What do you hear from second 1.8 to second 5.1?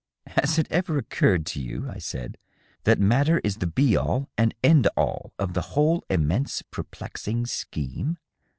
I said, "that matter is the be all and end